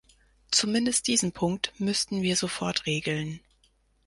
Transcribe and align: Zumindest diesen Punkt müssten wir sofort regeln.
Zumindest 0.49 1.05
diesen 1.07 1.31
Punkt 1.31 1.79
müssten 1.79 2.23
wir 2.23 2.35
sofort 2.35 2.87
regeln. 2.87 3.39